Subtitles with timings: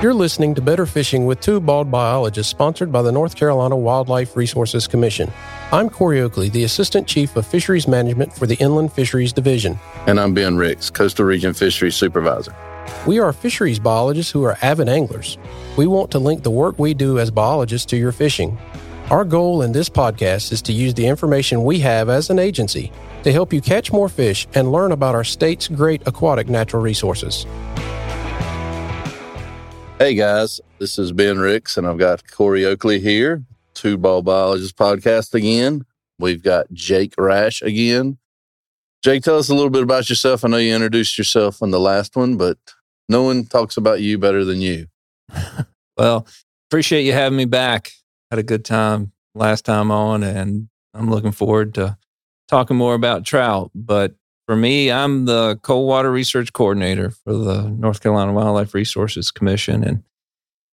[0.00, 4.36] You're listening to Better Fishing with two bald biologists sponsored by the North Carolina Wildlife
[4.36, 5.28] Resources Commission.
[5.72, 9.76] I'm Corey Oakley, the Assistant Chief of Fisheries Management for the Inland Fisheries Division.
[10.06, 12.54] And I'm Ben Ricks, Coastal Region Fisheries Supervisor.
[13.08, 15.36] We are fisheries biologists who are avid anglers.
[15.76, 18.56] We want to link the work we do as biologists to your fishing.
[19.10, 22.92] Our goal in this podcast is to use the information we have as an agency
[23.24, 27.46] to help you catch more fish and learn about our state's great aquatic natural resources.
[29.98, 33.42] Hey guys, this is Ben Ricks, and I've got Corey Oakley here,
[33.74, 35.84] Two Bald Biologist podcast again.
[36.20, 38.16] We've got Jake Rash again.
[39.02, 40.44] Jake, tell us a little bit about yourself.
[40.44, 42.58] I know you introduced yourself in the last one, but
[43.08, 44.86] no one talks about you better than you.
[45.96, 46.28] well,
[46.70, 47.90] appreciate you having me back.
[48.30, 51.98] Had a good time last time on, and I'm looking forward to
[52.46, 53.72] talking more about trout.
[53.74, 54.14] But
[54.48, 59.84] for me, I'm the cold water research coordinator for the North Carolina Wildlife Resources Commission.
[59.84, 60.02] And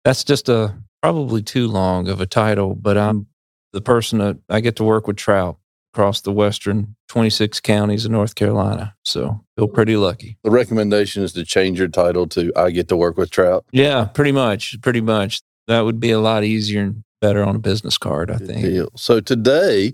[0.04, 3.28] that's just a probably too long of a title, but I'm
[3.72, 5.56] the person that I get to work with trout
[5.94, 8.96] across the western 26 counties of North Carolina.
[9.04, 10.36] So feel pretty lucky.
[10.42, 13.64] The recommendation is to change your title to I get to work with trout.
[13.70, 14.80] Yeah, pretty much.
[14.82, 15.42] Pretty much.
[15.68, 18.62] That would be a lot easier and better on a business card, I think.
[18.62, 18.90] Deal.
[18.96, 19.92] So today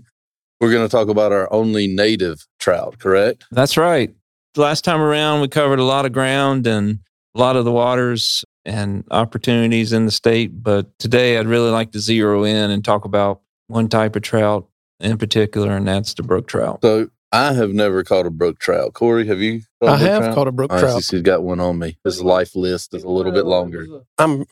[0.61, 3.45] we're going to talk about our only native trout, correct?
[3.51, 4.15] That's right.
[4.57, 7.01] Last time around, we covered a lot of ground and
[7.35, 10.63] a lot of the waters and opportunities in the state.
[10.63, 14.67] But today, I'd really like to zero in and talk about one type of trout
[15.01, 16.81] in particular, and that's the brook trout.
[16.83, 18.95] So I have never caught a brook trout.
[18.95, 19.61] Corey, have you?
[19.83, 20.35] I have trout?
[20.35, 21.05] caught a brook trout.
[21.05, 21.99] He's got one on me.
[22.05, 23.87] His life list is a little bit longer.
[24.17, 24.47] I'm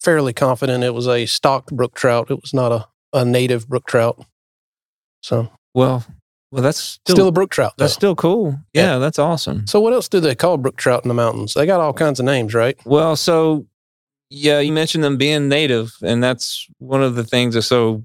[0.00, 2.30] fairly confident it was a stocked brook trout.
[2.30, 4.24] It was not a, a native brook trout.
[5.22, 6.04] So well,
[6.52, 7.74] well, that's still, still a brook trout.
[7.76, 7.84] Though.
[7.84, 8.58] That's still cool.
[8.72, 9.66] Yeah, yeah, that's awesome.
[9.66, 11.54] So, what else do they call brook trout in the mountains?
[11.54, 12.76] They got all kinds of names, right?
[12.84, 13.66] Well, so
[14.30, 18.04] yeah, you mentioned them being native, and that's one of the things that's so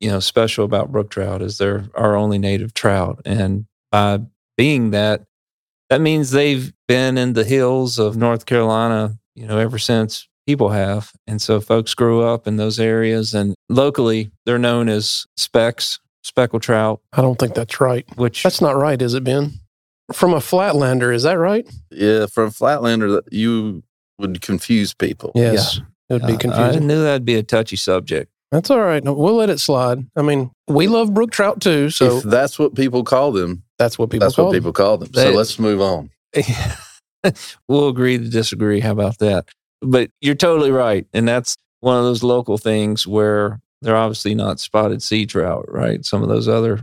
[0.00, 4.18] you know special about brook trout is they're our only native trout, and by
[4.56, 5.22] being that,
[5.88, 10.70] that means they've been in the hills of North Carolina, you know, ever since people
[10.70, 16.00] have, and so folks grew up in those areas, and locally they're known as specks
[16.24, 17.00] speckled trout.
[17.12, 18.04] I don't think that's right.
[18.16, 19.52] Which that's not right, is it, Ben?
[20.12, 21.66] From a flatlander, is that right?
[21.90, 23.84] Yeah, from a flatlander, you
[24.18, 25.32] would confuse people.
[25.34, 25.84] Yes, yeah.
[26.08, 26.82] it would be confusing.
[26.82, 28.30] I knew that'd be a touchy subject.
[28.50, 29.02] That's all right.
[29.02, 30.06] We'll let it slide.
[30.14, 31.90] I mean, we love brook trout too.
[31.90, 33.64] So if that's what people call them.
[33.78, 34.26] That's what people.
[34.26, 34.60] That's call what them.
[34.60, 35.12] people call them.
[35.12, 36.10] So let's move on.
[37.68, 38.80] we'll agree to disagree.
[38.80, 39.46] How about that?
[39.80, 44.58] But you're totally right, and that's one of those local things where they're obviously not
[44.58, 46.04] spotted sea trout, right?
[46.04, 46.80] Some of those other,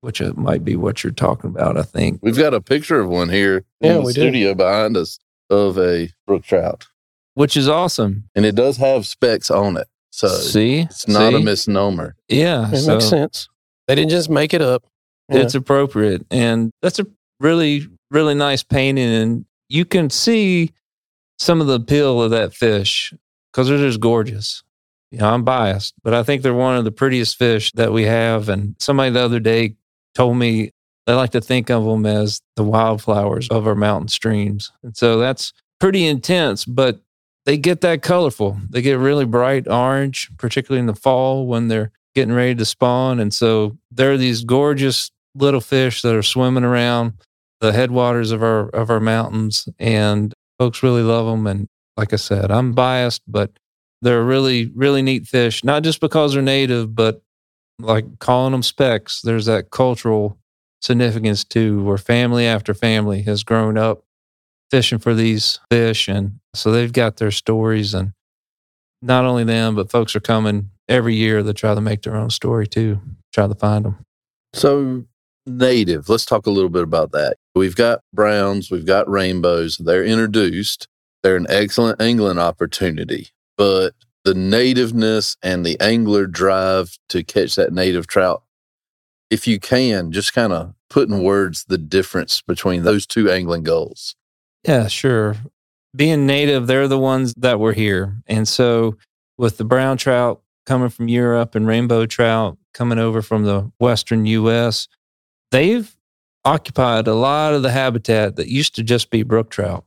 [0.00, 1.78] which might be what you're talking about.
[1.78, 4.56] I think we've got a picture of one here yeah, in the studio do.
[4.56, 5.18] behind us
[5.48, 6.88] of a brook trout,
[7.34, 9.86] which is awesome, and it does have specks on it.
[10.10, 11.36] So see, it's not see?
[11.36, 12.16] a misnomer.
[12.28, 13.48] Yeah, it so makes sense.
[13.86, 14.84] They didn't just make it up.
[15.28, 15.38] Yeah.
[15.38, 17.06] It's appropriate, and that's a
[17.38, 20.72] really really nice painting, and you can see
[21.38, 23.14] some of the appeal of that fish
[23.52, 24.64] because they're just gorgeous
[25.10, 28.04] you know, I'm biased, but I think they're one of the prettiest fish that we
[28.04, 28.48] have.
[28.48, 29.74] And somebody the other day
[30.14, 30.70] told me
[31.06, 34.70] they like to think of them as the wildflowers of our mountain streams.
[34.82, 37.00] And so that's pretty intense, but
[37.46, 38.58] they get that colorful.
[38.68, 43.18] They get really bright orange, particularly in the fall when they're getting ready to spawn.
[43.18, 47.14] And so they're these gorgeous little fish that are swimming around
[47.60, 52.16] the headwaters of our of our mountains and folks really love them and like I
[52.16, 53.50] said, I'm biased, but
[54.02, 57.22] they're really, really neat fish, not just because they're native, but
[57.78, 60.38] like calling them specks, there's that cultural
[60.80, 64.04] significance too, where family after family has grown up
[64.70, 66.08] fishing for these fish.
[66.08, 67.94] And so they've got their stories.
[67.94, 68.12] And
[69.02, 72.30] not only them, but folks are coming every year to try to make their own
[72.30, 73.00] story too,
[73.32, 74.04] try to find them.
[74.52, 75.04] So,
[75.46, 77.36] native, let's talk a little bit about that.
[77.54, 80.88] We've got browns, we've got rainbows, they're introduced.
[81.22, 83.28] They're an excellent angling opportunity
[83.60, 83.92] but
[84.24, 88.42] the nativeness and the angler drive to catch that native trout,
[89.28, 93.62] if you can, just kind of put in words the difference between those two angling
[93.62, 94.16] goals.
[94.66, 95.36] Yeah, sure.
[95.94, 98.22] Being native, they're the ones that were here.
[98.26, 98.96] And so
[99.36, 104.24] with the brown trout coming from Europe and rainbow trout coming over from the Western
[104.24, 104.88] US,
[105.50, 105.94] they've
[106.46, 109.84] occupied a lot of the habitat that used to just be brook trout,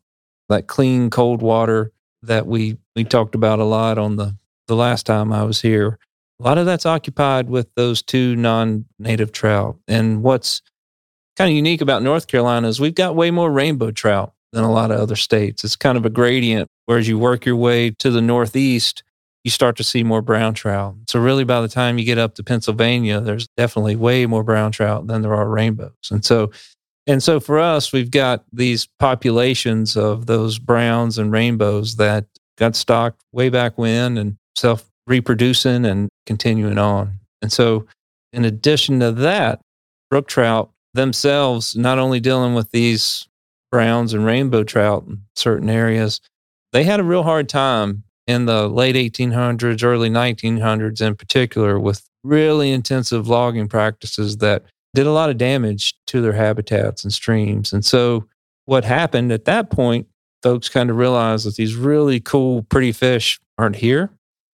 [0.47, 1.91] like clean, cold water
[2.23, 4.35] that we we talked about a lot on the
[4.67, 5.99] the last time I was here.
[6.39, 9.77] A lot of that's occupied with those two non-native trout.
[9.87, 10.61] And what's
[11.37, 14.71] kind of unique about North Carolina is we've got way more rainbow trout than a
[14.71, 15.63] lot of other states.
[15.63, 16.69] It's kind of a gradient.
[16.85, 19.03] Whereas you work your way to the northeast,
[19.43, 20.95] you start to see more brown trout.
[21.07, 24.71] So really by the time you get up to Pennsylvania, there's definitely way more brown
[24.71, 25.91] trout than there are rainbows.
[26.11, 26.51] And so
[27.07, 32.25] and so for us, we've got these populations of those browns and rainbows that
[32.57, 37.19] got stocked way back when and self reproducing and continuing on.
[37.41, 37.85] And so
[38.31, 39.61] in addition to that,
[40.09, 43.27] brook trout themselves, not only dealing with these
[43.71, 46.21] browns and rainbow trout in certain areas,
[46.71, 52.07] they had a real hard time in the late 1800s, early 1900s in particular, with
[52.23, 54.63] really intensive logging practices that
[54.94, 57.74] did a lot of damage to their habitats and streams.
[57.74, 58.28] And so,
[58.66, 60.07] what happened at that point,
[60.42, 64.10] folks kind of realized that these really cool, pretty fish aren't here.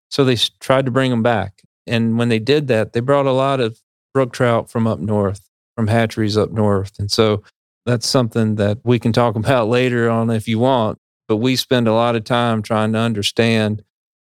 [0.09, 1.61] So, they tried to bring them back.
[1.87, 3.79] And when they did that, they brought a lot of
[4.13, 6.97] brook trout from up north, from hatcheries up north.
[6.99, 7.43] And so,
[7.85, 10.99] that's something that we can talk about later on if you want.
[11.27, 13.83] But we spend a lot of time trying to understand,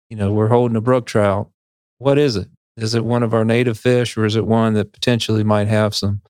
[0.08, 1.50] you know, we're holding a brook trout.
[1.98, 2.48] What is it?
[2.76, 5.94] Is it one of our native fish or is it one that potentially might have
[5.94, 6.22] some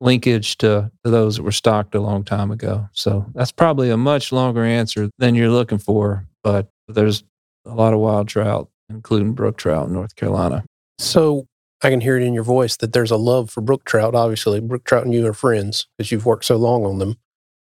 [0.00, 2.88] linkage to, to those that were stocked a long time ago?
[2.92, 7.22] So that's probably a much longer answer than you're looking for, but there's
[7.64, 10.64] a lot of wild trout, including brook trout in North Carolina.
[10.98, 11.46] So
[11.82, 14.14] I can hear it in your voice that there's a love for brook trout.
[14.14, 17.16] Obviously, brook trout and you are friends because you've worked so long on them.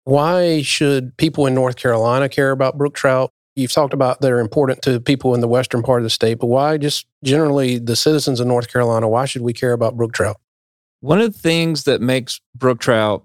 [0.04, 4.40] Why should people in North Carolina care about brook trout you've talked about that are
[4.40, 7.96] important to people in the western part of the state, but why just generally the
[7.96, 10.40] citizens of North Carolina, why should we care about brook trout?
[11.00, 13.24] One of the things that makes brook trout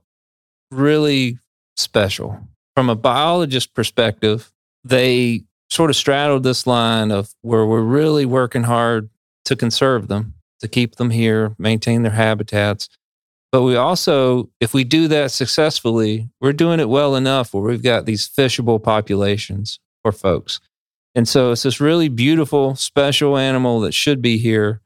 [0.72, 1.40] really
[1.76, 2.40] special
[2.76, 4.52] from a biologist perspective,
[4.84, 9.10] they sort of straddled this line of where we're really working hard
[9.46, 12.90] to conserve them, to keep them here, maintain their habitats.
[13.52, 17.82] But we also, if we do that successfully, we're doing it well enough where we've
[17.84, 19.80] got these fishable populations
[20.12, 20.60] for folks.
[21.16, 24.82] And so it's this really beautiful, special animal that should be here.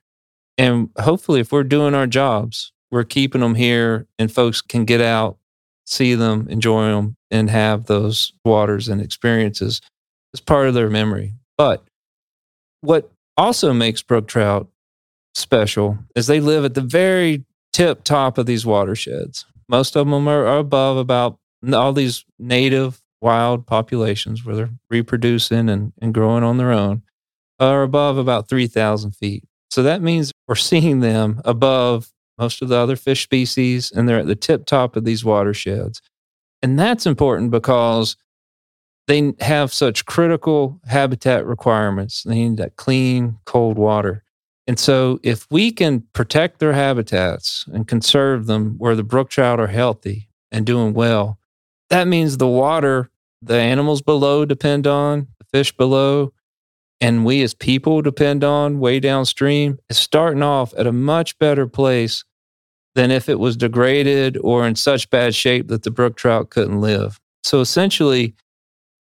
[0.57, 5.01] And hopefully, if we're doing our jobs, we're keeping them here and folks can get
[5.01, 5.37] out,
[5.85, 9.81] see them, enjoy them, and have those waters and experiences
[10.33, 11.33] as part of their memory.
[11.57, 11.83] But
[12.81, 14.67] what also makes brook trout
[15.35, 19.45] special is they live at the very tip top of these watersheds.
[19.69, 21.37] Most of them are, above about
[21.71, 27.03] all these native wild populations where they're reproducing and, and growing on their own
[27.59, 29.43] are above about 3,000 feet.
[29.69, 34.19] So that means we're seeing them above most of the other fish species, and they're
[34.19, 36.01] at the tip top of these watersheds.
[36.63, 38.17] And that's important because
[39.07, 42.23] they have such critical habitat requirements.
[42.23, 44.23] They need that clean, cold water.
[44.67, 49.59] And so, if we can protect their habitats and conserve them where the brook trout
[49.59, 51.39] are healthy and doing well,
[51.89, 53.10] that means the water
[53.41, 56.33] the animals below depend on, the fish below,
[56.99, 61.67] and we as people depend on way downstream is starting off at a much better
[61.67, 62.23] place
[62.93, 66.81] than if it was degraded or in such bad shape that the brook trout couldn't
[66.81, 67.19] live.
[67.43, 68.35] So essentially,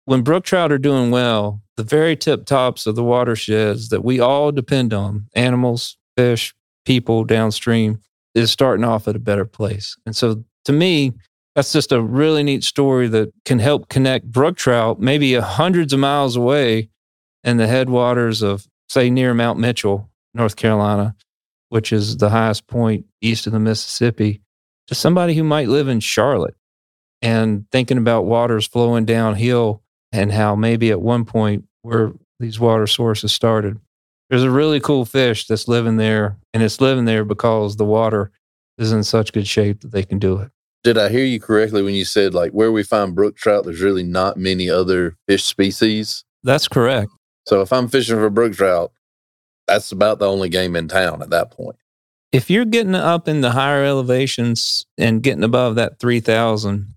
[0.06, 4.20] when brook trout are doing well, the very tip tops of the watersheds that we
[4.20, 8.00] all depend on, animals, fish, people downstream,
[8.34, 9.96] is starting off at a better place.
[10.06, 11.12] And so to me,
[11.54, 16.00] that's just a really neat story that can help connect brook trout maybe hundreds of
[16.00, 16.88] miles away
[17.44, 21.14] in the headwaters of, say, near Mount Mitchell, North Carolina,
[21.68, 24.40] which is the highest point east of the Mississippi,
[24.86, 26.56] to somebody who might live in Charlotte
[27.20, 32.86] and thinking about waters flowing downhill and how maybe at one point where these water
[32.86, 33.78] sources started.
[34.28, 38.30] There's a really cool fish that's living there, and it's living there because the water
[38.78, 40.50] is in such good shape that they can do it.
[40.84, 43.80] Did I hear you correctly when you said like where we find brook trout, there's
[43.80, 46.24] really not many other fish species?
[46.42, 47.10] That's correct.
[47.46, 48.92] So if I'm fishing for brook trout,
[49.68, 51.76] that's about the only game in town at that point.
[52.32, 56.94] If you're getting up in the higher elevations and getting above that 3,000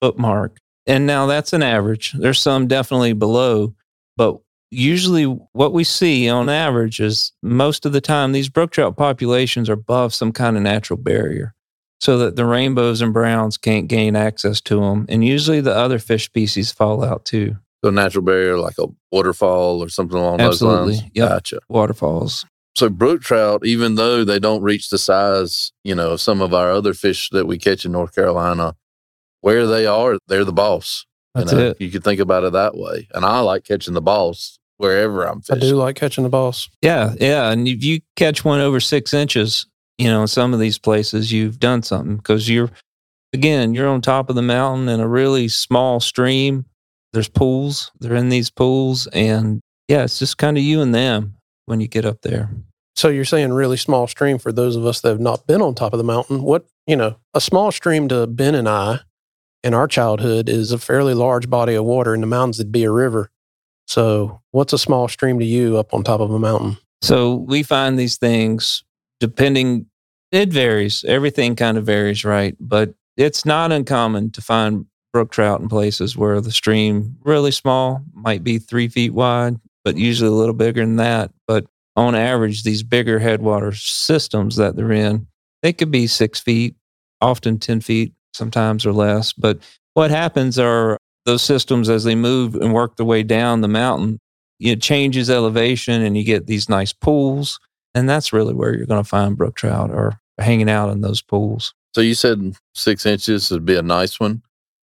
[0.00, 3.74] foot mark, and now that's an average, there's some definitely below,
[4.16, 4.38] but
[4.70, 9.68] usually what we see on average is most of the time these brook trout populations
[9.68, 11.54] are above some kind of natural barrier
[12.00, 15.06] so that the rainbows and browns can't gain access to them.
[15.08, 17.56] And usually the other fish species fall out too.
[17.84, 20.92] So natural barrier like a waterfall or something along Absolutely.
[20.92, 21.10] those lines.
[21.14, 21.28] Yep.
[21.28, 21.58] Gotcha.
[21.68, 22.46] Waterfalls.
[22.76, 26.54] So brook trout, even though they don't reach the size, you know, of some of
[26.54, 28.76] our other fish that we catch in North Carolina,
[29.40, 31.04] where they are, they're the boss.
[31.34, 31.80] That's you know, it.
[31.80, 33.08] You could think about it that way.
[33.14, 35.62] And I like catching the boss wherever I'm fishing.
[35.62, 36.68] I do like catching the boss.
[36.82, 37.50] Yeah, yeah.
[37.50, 39.66] And if you catch one over six inches,
[39.98, 42.70] you know, in some of these places you've done something because you're
[43.32, 46.64] again, you're on top of the mountain in a really small stream.
[47.12, 47.90] There's pools.
[48.00, 49.06] They're in these pools.
[49.08, 51.34] And yeah, it's just kind of you and them
[51.66, 52.50] when you get up there.
[52.96, 55.74] So you're saying really small stream for those of us that have not been on
[55.74, 56.42] top of the mountain.
[56.42, 59.00] What, you know, a small stream to Ben and I
[59.62, 62.14] in our childhood is a fairly large body of water.
[62.14, 63.30] In the mountains, it'd be a river.
[63.86, 66.76] So what's a small stream to you up on top of a mountain?
[67.00, 68.82] So we find these things
[69.20, 69.86] depending,
[70.32, 71.04] it varies.
[71.06, 72.56] Everything kind of varies, right?
[72.60, 78.02] But it's not uncommon to find brook trout in places where the stream really small
[78.12, 81.32] might be three feet wide, but usually a little bigger than that.
[81.46, 85.26] But on average, these bigger headwater systems that they're in,
[85.62, 86.76] they could be six feet,
[87.20, 89.32] often 10 feet, sometimes or less.
[89.32, 89.58] But
[89.94, 90.96] what happens are
[91.26, 94.18] those systems, as they move and work their way down the mountain,
[94.60, 97.58] it changes elevation and you get these nice pools.
[97.98, 101.20] And that's really where you're going to find brook trout or hanging out in those
[101.20, 101.74] pools.
[101.96, 104.42] So you said six inches would be a nice one.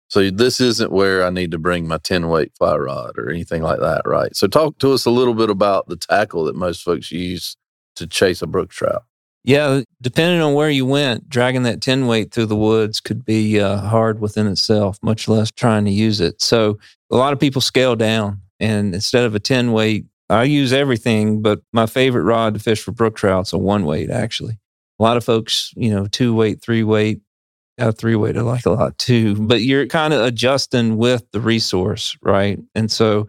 [0.08, 3.62] So this isn't where I need to bring my 10 weight fly rod or anything
[3.62, 4.34] like that, right?
[4.34, 7.56] So talk to us a little bit about the tackle that most folks use
[7.94, 9.04] to chase a brook trout.
[9.44, 13.60] Yeah, depending on where you went, dragging that 10 weight through the woods could be
[13.60, 16.42] uh, hard within itself, much less trying to use it.
[16.42, 16.78] So
[17.12, 21.42] a lot of people scale down and instead of a 10 weight, I use everything,
[21.42, 23.32] but my favorite rod to fish for brook trout.
[23.46, 24.58] trout's a one weight actually.
[24.98, 27.20] A lot of folks, you know, two weight, three weight,
[27.78, 29.34] a three weight I like a lot too.
[29.34, 32.58] But you're kind of adjusting with the resource, right?
[32.74, 33.28] And so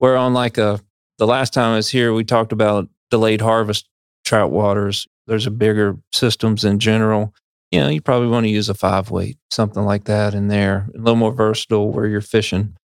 [0.00, 0.80] we're on like a
[1.18, 3.88] the last time I was here, we talked about delayed harvest
[4.24, 5.06] trout waters.
[5.26, 7.34] There's a bigger systems in general.
[7.70, 10.88] You know, you probably want to use a five weight, something like that in there.
[10.94, 12.74] A little more versatile where you're fishing.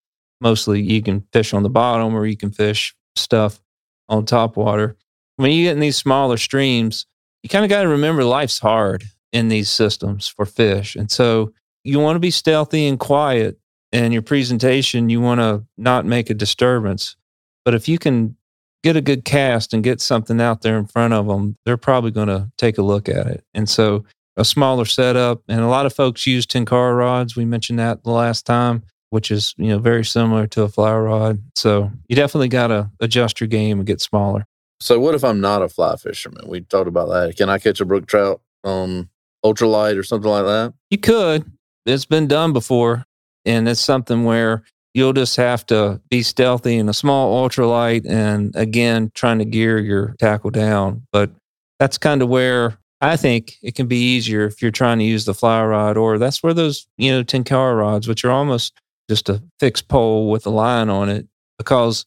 [0.40, 3.60] Mostly you can fish on the bottom or you can fish stuff
[4.08, 4.96] on top water.
[5.36, 7.06] When you get in these smaller streams,
[7.42, 10.96] you kind of got to remember life's hard in these systems for fish.
[10.96, 11.52] And so
[11.84, 13.58] you want to be stealthy and quiet
[13.92, 15.08] in your presentation.
[15.08, 17.16] You want to not make a disturbance.
[17.64, 18.36] But if you can
[18.82, 22.10] get a good cast and get something out there in front of them, they're probably
[22.10, 23.44] going to take a look at it.
[23.54, 24.04] And so
[24.36, 27.34] a smaller setup, and a lot of folks use Tenkara rods.
[27.34, 30.94] We mentioned that the last time, which is you know very similar to a fly
[30.94, 31.42] rod.
[31.56, 34.46] So you definitely got to adjust your game and get smaller.
[34.80, 36.48] So what if I'm not a fly fisherman?
[36.48, 37.36] We talked about that.
[37.36, 39.08] Can I catch a brook trout on
[39.44, 40.74] ultralight or something like that?
[40.90, 41.50] You could.
[41.86, 43.04] It's been done before,
[43.44, 44.62] and it's something where
[44.94, 49.78] you'll just have to be stealthy in a small ultralight and again trying to gear
[49.78, 51.06] your tackle down.
[51.12, 51.30] But
[51.78, 55.24] that's kind of where I think it can be easier if you're trying to use
[55.24, 58.74] the fly rod, or that's where those, you know, Tenkara rods, which are almost
[59.08, 61.26] just a fixed pole with a line on it.
[61.56, 62.06] Because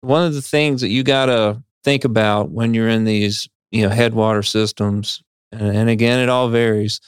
[0.00, 3.82] one of the things that you got to think about when you're in these, you
[3.82, 7.00] know, headwater systems, and, and again, it all varies,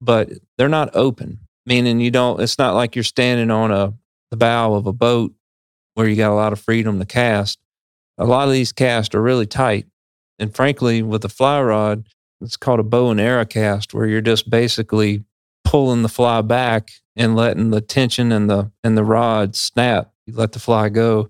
[0.00, 0.28] but
[0.58, 3.94] they're not open, meaning you don't, it's not like you're standing on a,
[4.30, 5.32] the bow of a boat
[5.94, 7.58] where you got a lot of freedom to cast.
[8.18, 9.86] A lot of these casts are really tight.
[10.38, 12.06] And frankly, with a fly rod,
[12.40, 15.24] it's called a bow and arrow cast, where you're just basically
[15.64, 16.90] pulling the fly back
[17.20, 20.10] and letting the tension and the and the rod snap.
[20.26, 21.28] You let the fly go,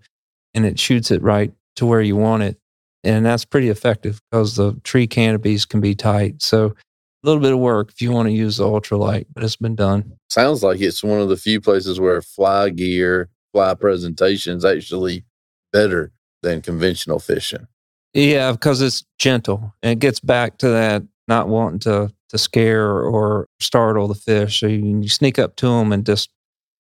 [0.54, 2.56] and it shoots it right to where you want it,
[3.02, 6.42] and that's pretty effective because the tree canopies can be tight.
[6.42, 9.56] So a little bit of work if you want to use the ultralight, but it's
[9.56, 10.12] been done.
[10.30, 15.24] Sounds like it's one of the few places where fly gear, fly presentation is actually
[15.72, 17.66] better than conventional fishing.
[18.14, 22.90] Yeah, because it's gentle and it gets back to that not wanting to to scare
[23.02, 24.60] or startle the fish.
[24.60, 26.30] So you, you sneak up to them and just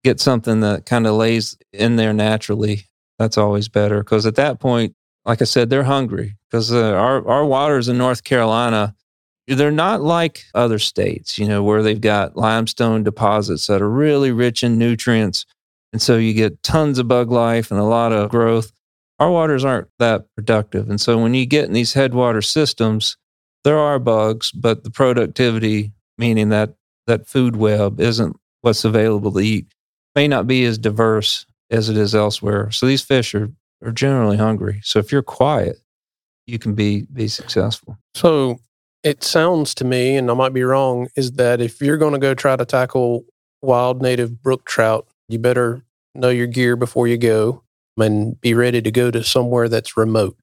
[0.04, 2.84] get something that kind of lays in there naturally.
[3.18, 7.26] That's always better because at that point, like I said, they're hungry because uh, our
[7.26, 8.94] our waters in North Carolina.
[9.48, 14.32] They're not like other states, you know, where they've got limestone deposits that are really
[14.32, 15.46] rich in nutrients.
[15.92, 18.72] And so you get tons of bug life and a lot of growth
[19.18, 20.90] our waters aren't that productive.
[20.90, 23.16] And so when you get in these headwater systems,
[23.66, 26.74] there are bugs, but the productivity, meaning that
[27.08, 29.66] that food web isn't what's available to eat,
[30.14, 32.70] may not be as diverse as it is elsewhere.
[32.70, 33.50] So these fish are,
[33.84, 34.80] are generally hungry.
[34.84, 35.80] So if you're quiet,
[36.46, 37.98] you can be be successful.
[38.14, 38.60] So
[39.02, 42.20] it sounds to me, and I might be wrong, is that if you're going to
[42.20, 43.24] go try to tackle
[43.62, 45.82] wild native brook trout, you better
[46.14, 47.64] know your gear before you go
[47.98, 50.40] and be ready to go to somewhere that's remote.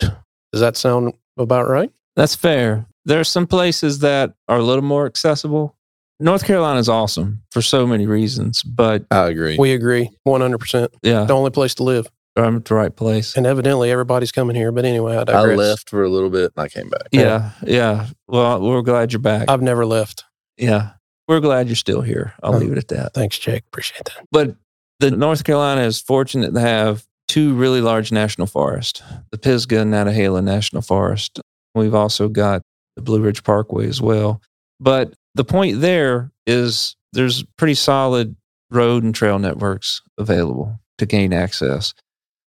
[0.51, 1.92] Does that sound about right?
[2.18, 2.86] That's fair.
[3.06, 5.76] There are some places that are a little more accessible.
[6.20, 9.58] North Carolina is awesome for so many reasons, but I agree.
[9.58, 10.90] We agree 100%.
[11.04, 12.08] yeah, The only place to live.
[12.36, 13.36] I'm at the right place.
[13.36, 14.72] And evidently everybody's coming here.
[14.72, 17.08] But anyway, I I left for a little bit and I came back.
[17.12, 18.08] Yeah, yeah.
[18.28, 19.50] Well, we're glad you're back.
[19.50, 20.24] I've never left.
[20.58, 20.92] yeah.
[21.28, 22.34] we're glad you're still here.
[22.42, 23.14] I'll leave it at that.
[23.14, 23.64] Thanks, Jake.
[23.68, 24.26] Appreciate that.
[24.32, 24.56] But
[25.00, 29.94] the North Carolina is fortunate to have two really large national forests, the Pisgah and
[29.94, 31.40] Nantahala National Forest.
[31.76, 32.62] We've also got
[32.96, 34.42] the Blue Ridge Parkway as well.
[34.80, 38.36] But the point there is there's pretty solid
[38.72, 41.94] road and trail networks available to gain access.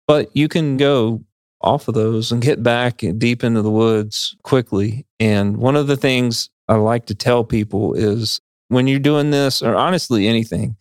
[0.06, 1.22] But you can go
[1.60, 5.06] off of those and get back deep into the woods quickly.
[5.18, 9.62] And one of the things I like to tell people is when you're doing this,
[9.62, 10.76] or honestly anything,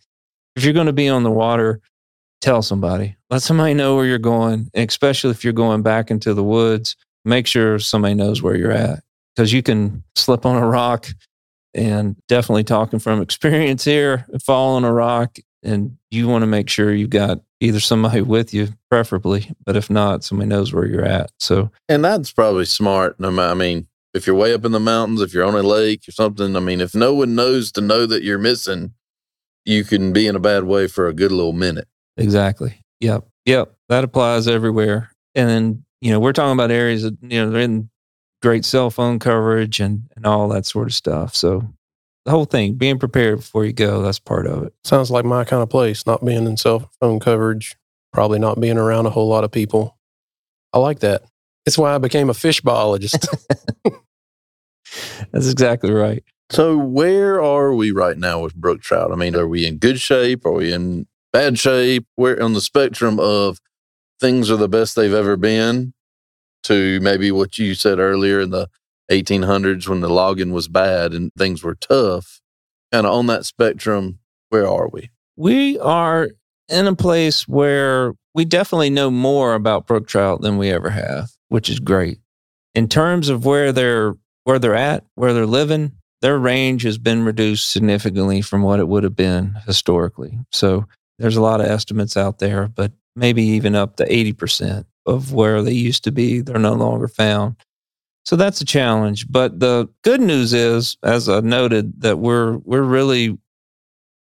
[0.56, 1.80] if you're going to be on the water,
[2.40, 3.16] tell somebody.
[3.30, 6.96] Let somebody know where you're going, and especially if you're going back into the woods.
[7.24, 9.02] Make sure somebody knows where you're at
[9.34, 11.06] because you can slip on a rock.
[11.76, 16.68] And definitely talking from experience here, fall on a rock, and you want to make
[16.68, 21.04] sure you've got either somebody with you, preferably, but if not, somebody knows where you're
[21.04, 21.30] at.
[21.40, 23.18] So And that's probably smart.
[23.18, 26.02] No I mean, if you're way up in the mountains, if you're on a lake
[26.06, 28.92] or something, I mean, if no one knows to know that you're missing,
[29.64, 31.88] you can be in a bad way for a good little minute.
[32.16, 32.80] Exactly.
[33.00, 33.26] Yep.
[33.46, 33.74] Yep.
[33.88, 35.10] That applies everywhere.
[35.34, 37.90] And then, you know, we're talking about areas that, you know, they're in
[38.44, 41.34] great cell phone coverage and, and all that sort of stuff.
[41.34, 41.66] So
[42.26, 44.74] the whole thing, being prepared before you go, that's part of it.
[44.84, 47.74] Sounds like my kind of place, not being in cell phone coverage,
[48.12, 49.96] probably not being around a whole lot of people.
[50.74, 51.22] I like that.
[51.64, 53.26] It's why I became a fish biologist.
[55.32, 56.22] That's exactly right.
[56.50, 59.10] So where are we right now with brook trout?
[59.10, 60.44] I mean, are we in good shape?
[60.44, 62.06] Are we in bad shape?
[62.18, 63.58] We're on the spectrum of
[64.20, 65.93] things are the best they've ever been
[66.64, 68.68] to maybe what you said earlier in the
[69.10, 72.40] 1800s when the logging was bad and things were tough.
[72.92, 74.18] Kind of on that spectrum,
[74.50, 75.10] where are we?
[75.36, 76.30] We are
[76.68, 81.30] in a place where we definitely know more about brook trout than we ever have,
[81.48, 82.18] which is great.
[82.74, 87.24] In terms of where they're where they're at, where they're living, their range has been
[87.24, 90.38] reduced significantly from what it would have been historically.
[90.52, 90.86] So
[91.18, 95.62] there's a lot of estimates out there, but maybe even up to 80% of where
[95.62, 97.56] they used to be, they're no longer found.
[98.24, 99.30] So that's a challenge.
[99.30, 103.38] But the good news is, as I noted, that we're we're really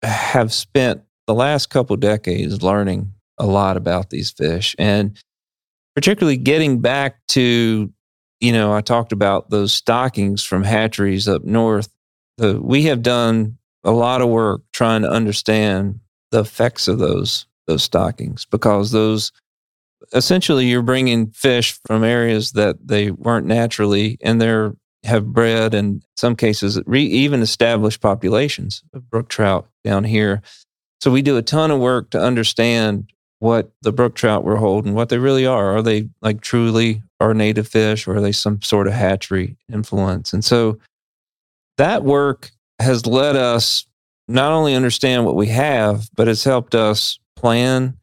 [0.03, 5.17] have spent the last couple decades learning a lot about these fish and
[5.95, 7.91] particularly getting back to
[8.39, 11.89] you know i talked about those stockings from hatcheries up north
[12.37, 15.99] the, we have done a lot of work trying to understand
[16.31, 19.31] the effects of those those stockings because those
[20.13, 26.03] essentially you're bringing fish from areas that they weren't naturally and they're have bred and
[26.17, 30.41] some cases re, even established populations of brook trout down here
[30.99, 34.93] so we do a ton of work to understand what the brook trout we're holding,
[34.93, 35.77] what they really are.
[35.77, 40.33] Are they like truly our native fish or are they some sort of hatchery influence?
[40.33, 40.79] And so
[41.77, 43.85] that work has led us
[44.27, 47.97] not only understand what we have, but it's helped us plan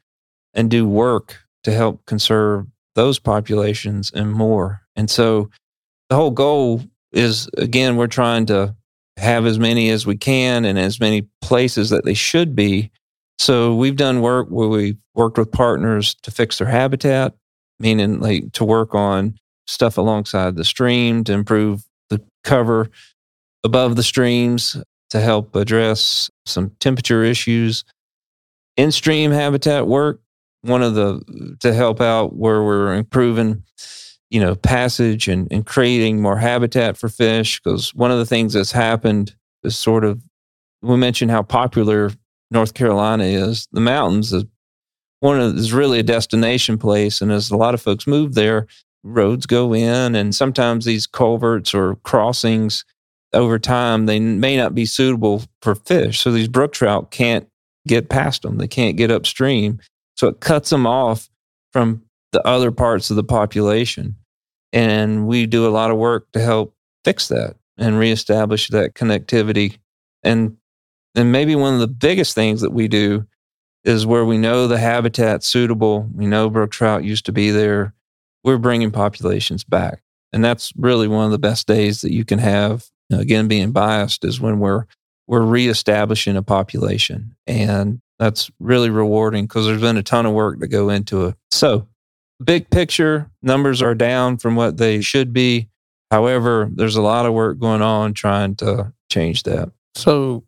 [0.54, 4.82] and do work to help conserve those populations and more.
[4.96, 5.50] And so
[6.08, 8.74] the whole goal is again, we're trying to
[9.16, 12.90] have as many as we can and as many places that they should be.
[13.38, 17.34] So we've done work where we've worked with partners to fix their habitat,
[17.78, 22.90] meaning like to work on stuff alongside the stream to improve the cover
[23.64, 24.76] above the streams
[25.10, 27.84] to help address some temperature issues.
[28.76, 30.20] In stream habitat work,
[30.64, 33.62] one of the to help out where we're improving
[34.30, 38.54] you know passage and, and creating more habitat for fish because one of the things
[38.54, 40.22] that's happened is sort of
[40.82, 42.10] we mentioned how popular
[42.50, 43.68] north carolina is.
[43.72, 44.44] The mountains is
[45.20, 48.66] one of is really a destination place and as a lot of folks move there
[49.02, 52.86] roads go in and sometimes these culverts or crossings
[53.34, 56.20] over time they may not be suitable for fish.
[56.20, 57.46] So these brook trout can't
[57.86, 59.78] get past them they can't get upstream
[60.16, 61.28] so it cuts them off
[61.72, 64.16] from the other parts of the population.
[64.72, 66.74] And we do a lot of work to help
[67.04, 69.78] fix that and reestablish that connectivity.
[70.22, 70.56] And
[71.14, 73.26] and maybe one of the biggest things that we do
[73.84, 77.94] is where we know the habitat's suitable, we know brook trout used to be there,
[78.42, 80.02] we're bringing populations back.
[80.32, 82.86] And that's really one of the best days that you can have.
[83.12, 84.86] Again, being biased is when we're
[85.26, 87.36] we're reestablishing a population.
[87.46, 91.36] And that's really rewarding because there's been a ton of work to go into it.
[91.50, 91.88] So,
[92.42, 95.68] big picture, numbers are down from what they should be.
[96.10, 99.70] However, there's a lot of work going on trying to change that.
[99.94, 100.44] So,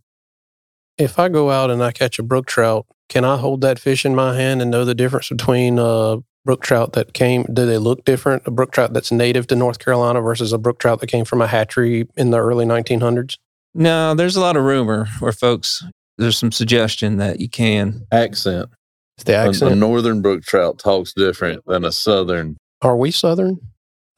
[0.99, 4.05] if I go out and I catch a brook trout, can I hold that fish
[4.05, 7.45] in my hand and know the difference between a brook trout that came?
[7.53, 8.43] Do they look different?
[8.47, 11.43] A brook trout that's native to North Carolina versus a brook trout that came from
[11.43, 13.39] a hatchery in the early 1900s?
[13.75, 15.85] No, there's a lot of rumor where folks,
[16.19, 18.07] there's some suggestion that you can.
[18.13, 18.71] Accent.
[19.19, 22.57] It's the A, a northern brook trout talks different than a southern.
[22.83, 23.59] Are we Southern?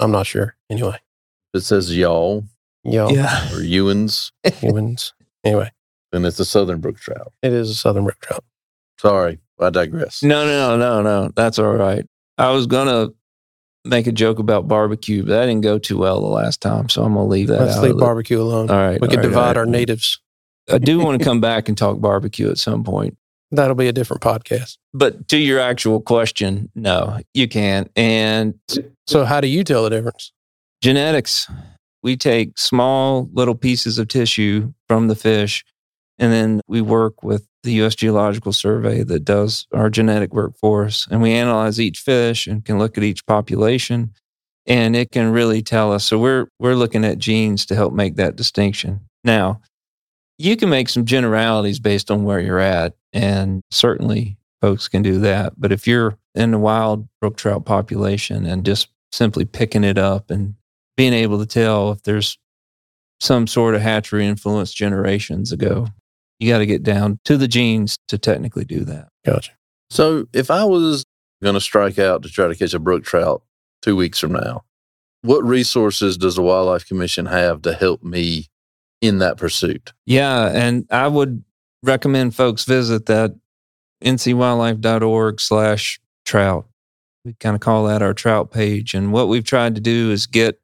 [0.00, 0.56] I'm not sure.
[0.70, 0.98] Anyway,
[1.54, 2.44] It says y'all
[2.84, 3.46] y'all Yeah.
[3.52, 5.12] or Ewans, humans.
[5.44, 5.70] Anyway,
[6.12, 7.32] and it's a southern brook trout.
[7.42, 8.42] it is a Southern brook trout.
[9.00, 10.22] Sorry, I digress.
[10.22, 11.30] No, no, no, no.
[11.37, 12.04] That's all right.
[12.38, 13.14] I was going to
[13.88, 16.88] make a joke about barbecue, but that didn't go too well the last time.
[16.88, 17.82] So I'm going to leave that Let's out.
[17.84, 18.68] leave of the- barbecue alone.
[18.68, 19.00] all right.
[19.00, 19.56] we can all right, divide all right.
[19.58, 20.20] our natives.
[20.70, 23.16] I do want to come back and talk barbecue at some point.
[23.50, 24.76] That'll be a different podcast.
[24.92, 27.90] But to your actual question, no, you can't.
[27.96, 28.54] And
[29.07, 30.33] So, how do you tell the difference?
[30.83, 31.50] genetics,
[32.02, 35.64] we take small little pieces of tissue from the fish,
[36.18, 37.94] and then we work with the U.S.
[37.94, 41.09] Geological Survey that does our genetic work for us.
[41.11, 44.12] And we analyze each fish and can look at each population,
[44.66, 46.04] and it can really tell us.
[46.04, 49.00] So we're we're looking at genes to help make that distinction.
[49.24, 49.61] Now,
[50.38, 55.18] you can make some generalities based on where you're at, and certainly folks can do
[55.20, 55.55] that.
[55.57, 60.31] But if you're in the wild brook trout population and just simply picking it up
[60.31, 60.55] and
[60.96, 62.38] being able to tell if there's
[63.20, 65.88] some sort of hatchery influence generations ago,
[66.38, 69.09] you got to get down to the genes to technically do that.
[69.24, 69.53] Gotcha.
[69.90, 71.05] So if I was
[71.42, 73.42] going to strike out to try to catch a brook trout
[73.83, 74.62] two weeks from now,
[75.22, 78.46] what resources does the Wildlife Commission have to help me
[79.00, 79.92] in that pursuit?
[80.06, 81.44] Yeah, and I would
[81.82, 83.34] recommend folks visit that
[84.02, 86.66] ncwildlife.org slash trout.
[87.24, 88.94] We kind of call that our trout page.
[88.94, 90.61] And what we've tried to do is get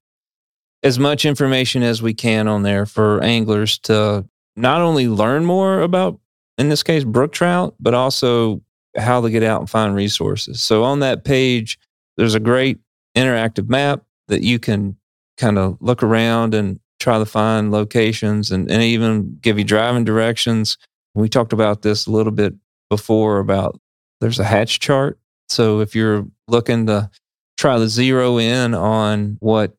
[0.83, 4.25] as much information as we can on there for anglers to
[4.57, 6.21] not only learn more about,
[6.59, 8.63] in this case, brook trout, but also
[8.97, 10.63] how to get out and find resources.
[10.63, 11.79] So on that page,
[12.17, 12.79] there's a great
[13.17, 14.97] interactive map that you can
[15.37, 20.05] kind of look around and try to find locations and, and even give you driving
[20.05, 20.79] directions.
[21.15, 22.55] We talked about this a little bit
[22.91, 23.79] before about
[24.21, 25.19] there's a hatch chart.
[25.49, 27.11] So if you're looking to
[27.57, 29.77] try to zero in on what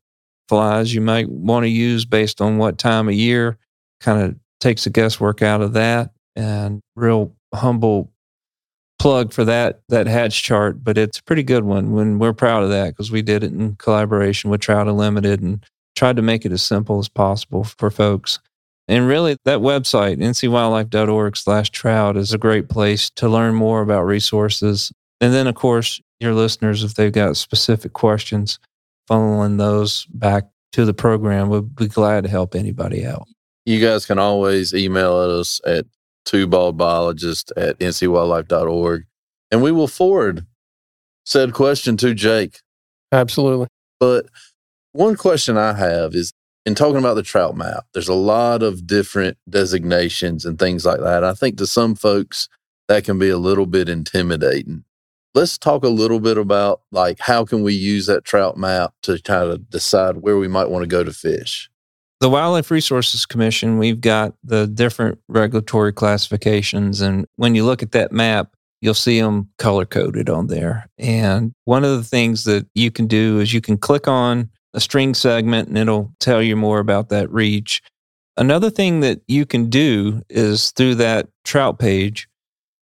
[0.48, 3.58] flies you might want to use based on what time of year,
[4.00, 6.12] kind of takes the guesswork out of that.
[6.36, 8.12] And real humble
[9.00, 11.94] plug for that that hatch chart, but it's a pretty good one.
[11.94, 15.66] When we're proud of that because we did it in collaboration with Trout Unlimited and
[15.96, 18.40] tried to make it as simple as possible for folks.
[18.88, 24.04] And really, that website, ncwildlife.org slash trout, is a great place to learn more about
[24.04, 24.92] resources.
[25.20, 28.60] And then, of course, your listeners, if they've got specific questions,
[29.10, 33.28] funneling those back to the program, we'd be glad to help anybody out.
[33.66, 35.86] You guys can always email us at
[36.26, 39.06] two bald biologist at ncwildlife.org
[39.52, 40.46] and we will forward
[41.26, 42.60] said question to Jake.
[43.12, 43.68] Absolutely.
[44.00, 44.28] But
[44.96, 46.32] one question I have is
[46.66, 51.02] in talking about the trout map, there's a lot of different designations and things like
[51.02, 51.24] that.
[51.24, 52.48] I think to some folks
[52.88, 54.86] that can be a little bit intimidating.
[55.34, 59.22] Let's talk a little bit about like how can we use that trout map to
[59.22, 61.70] kind of decide where we might want to go to fish.
[62.22, 67.02] the Wildlife Resources Commission, we've got the different regulatory classifications.
[67.02, 70.88] And when you look at that map, you'll see them color coded on there.
[70.98, 74.80] And one of the things that you can do is you can click on a
[74.80, 77.82] string segment and it'll tell you more about that reach.
[78.38, 82.28] Another thing that you can do is through that trout page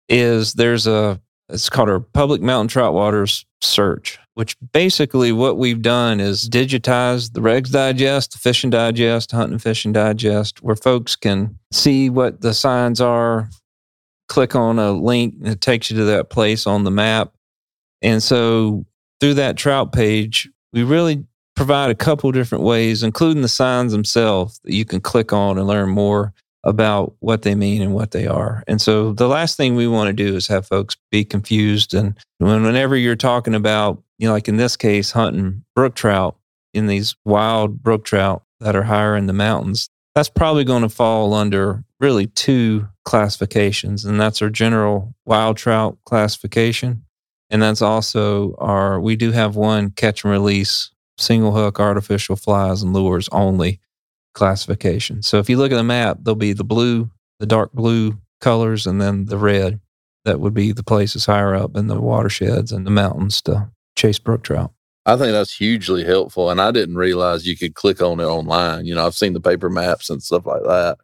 [0.07, 5.81] is there's a it's called our public mountain trout waters search, which basically what we've
[5.81, 11.59] done is digitize the Regs Digest, the Fishing Digest, Hunting Fishing Digest, where folks can
[11.71, 13.49] see what the signs are,
[14.29, 17.33] click on a link, and it takes you to that place on the map.
[18.01, 18.85] And so
[19.19, 21.25] through that trout page, we really
[21.61, 25.67] provide a couple different ways, including the signs themselves that you can click on and
[25.67, 28.63] learn more about what they mean and what they are.
[28.65, 31.93] And so the last thing we want to do is have folks be confused.
[31.93, 36.35] And when, whenever you're talking about, you know, like in this case, hunting brook trout
[36.73, 40.89] in these wild brook trout that are higher in the mountains, that's probably going to
[40.89, 44.03] fall under really two classifications.
[44.03, 47.05] And that's our general wild trout classification.
[47.51, 50.89] And that's also our, we do have one catch and release
[51.21, 53.79] single hook artificial flies and lures only
[54.33, 55.21] classification.
[55.21, 58.87] So if you look at the map, there'll be the blue, the dark blue colors,
[58.87, 59.79] and then the red.
[60.23, 64.19] That would be the places higher up in the watersheds and the mountains to chase
[64.19, 64.71] brook trout.
[65.03, 66.51] I think that's hugely helpful.
[66.51, 68.85] And I didn't realize you could click on it online.
[68.85, 70.99] You know, I've seen the paper maps and stuff like that.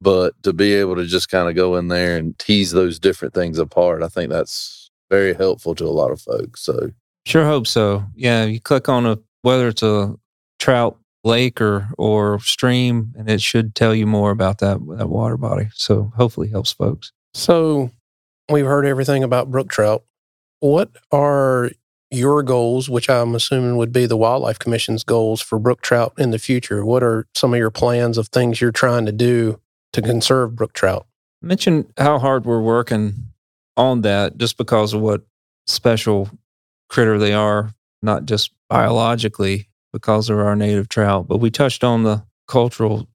[0.00, 3.32] But to be able to just kind of go in there and tease those different
[3.32, 6.62] things apart, I think that's very helpful to a lot of folks.
[6.62, 6.90] So
[7.28, 8.04] Sure hope so.
[8.14, 10.14] Yeah, you click on a whether it's a
[10.58, 15.36] trout lake or or stream, and it should tell you more about that that water
[15.36, 15.68] body.
[15.74, 17.12] So hopefully helps folks.
[17.34, 17.90] So
[18.50, 20.04] we've heard everything about brook trout.
[20.60, 21.70] What are
[22.10, 26.30] your goals, which I'm assuming would be the Wildlife Commission's goals for brook trout in
[26.30, 26.84] the future?
[26.84, 29.60] What are some of your plans of things you're trying to do
[29.92, 31.06] to conserve brook trout?
[31.42, 33.14] Mention how hard we're working
[33.76, 35.22] on that just because of what
[35.66, 36.30] special
[36.88, 42.02] critter they are, not just biologically because of our native trout, but we touched on
[42.02, 43.08] the cultural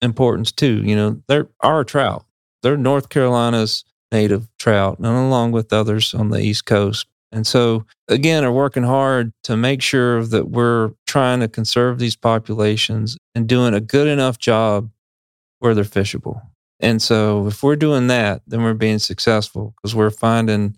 [0.00, 0.82] importance too.
[0.84, 2.24] You know, they're our trout.
[2.62, 7.06] They're North Carolina's native trout, and along with others on the East Coast.
[7.32, 12.14] And so, again, are working hard to make sure that we're trying to conserve these
[12.14, 14.90] populations and doing a good enough job
[15.58, 16.42] where they're fishable.
[16.78, 20.76] And so, if we're doing that, then we're being successful because we're finding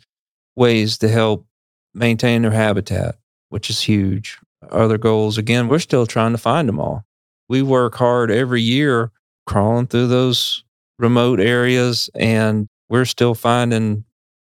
[0.54, 1.44] ways to help
[1.92, 3.16] maintain their habitat,
[3.54, 4.36] which is huge.
[4.72, 7.04] Other goals, again, we're still trying to find them all.
[7.48, 9.12] We work hard every year
[9.46, 10.64] crawling through those
[10.98, 14.04] remote areas and we're still finding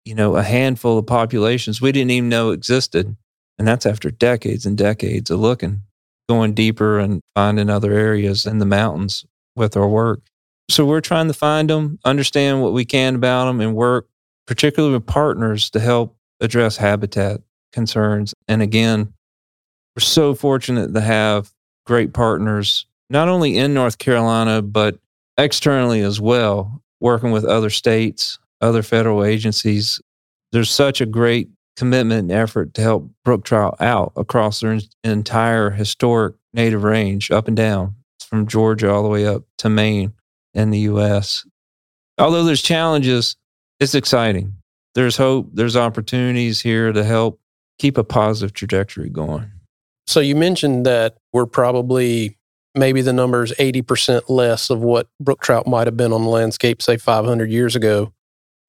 [0.06, 3.18] you know, a handful of populations we didn't even know existed.
[3.60, 5.82] And that's after decades and decades of looking,
[6.30, 9.26] going deeper and finding other areas in the mountains
[9.58, 10.22] with our work.
[10.70, 14.08] So we're trying to find them, understand what we can about them, and work
[14.48, 17.42] particularly with partners to help address habitat
[17.76, 18.34] concerns.
[18.48, 19.14] And again,
[19.96, 21.52] we're so fortunate to have
[21.86, 24.98] great partners, not only in North Carolina, but
[25.38, 30.02] externally as well, working with other states, other federal agencies.
[30.52, 35.70] There's such a great commitment and effort to help brook trout out across their entire
[35.70, 40.14] historic native range, up and down, from Georgia all the way up to Maine
[40.54, 41.46] in the U.S.
[42.18, 43.36] Although there's challenges,
[43.80, 44.56] it's exciting.
[44.94, 45.50] There's hope.
[45.54, 47.42] There's opportunities here to help
[47.80, 49.52] keep a positive trajectory going.
[50.08, 52.38] So you mentioned that we're probably
[52.76, 56.30] maybe the number is 80% less of what brook trout might have been on the
[56.30, 58.12] landscape, say 500 years ago.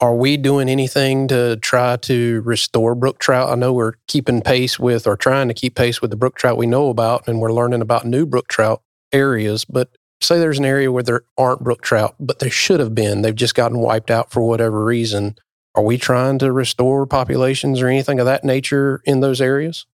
[0.00, 3.48] Are we doing anything to try to restore brook trout?
[3.48, 6.58] I know we're keeping pace with or trying to keep pace with the brook trout
[6.58, 9.64] we know about, and we're learning about new brook trout areas.
[9.64, 9.88] But
[10.20, 13.22] say there's an area where there aren't brook trout, but there should have been.
[13.22, 15.36] They've just gotten wiped out for whatever reason.
[15.76, 19.86] Are we trying to restore populations or anything of that nature in those areas?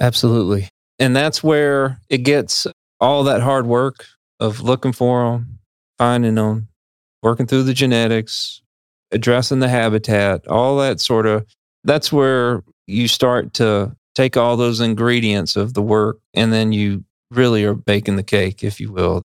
[0.00, 0.68] Absolutely.
[0.98, 2.66] And that's where it gets
[3.00, 4.06] all that hard work
[4.38, 5.58] of looking for them,
[5.98, 6.68] finding them,
[7.22, 8.62] working through the genetics,
[9.10, 11.44] addressing the habitat, all that sort of,
[11.82, 17.04] that's where you start to take all those ingredients of the work and then you
[17.30, 19.22] really are baking the cake, if you will.